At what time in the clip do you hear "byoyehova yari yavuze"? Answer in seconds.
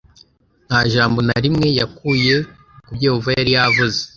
2.95-3.99